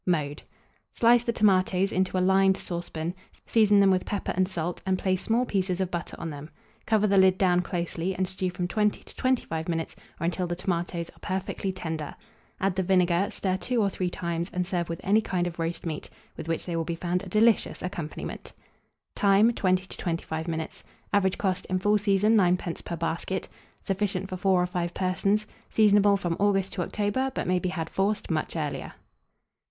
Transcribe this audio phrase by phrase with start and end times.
[0.07, 0.41] Mode.
[0.95, 3.13] Slice the tomatoes into a lined saucepan;
[3.45, 6.49] season them with pepper and salt, and place small pieces of butter on them.
[6.87, 10.55] Cover the lid down closely, and stew from 20 to 25 minutes, or until the
[10.55, 12.15] tomatoes are perfectly tender;
[12.59, 15.85] add the vinegar, stir two or three times, and serve with any kind of roast
[15.85, 18.53] meat, with which they will be found a delicious accompaniment.
[19.15, 19.53] Time.
[19.53, 20.83] 20 to 25 minutes.
[21.13, 22.83] Average cost, in full season, 9d.
[22.83, 23.47] per basket.
[23.85, 25.45] Sufficient for 4 or 5 persons.
[25.69, 28.93] Seasonable from August to October; but may be had, forced, much earlier.